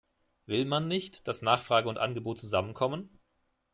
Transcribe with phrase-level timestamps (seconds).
[0.47, 3.19] Will man nicht, dass Nachfrage und Angebot zusammenkommen?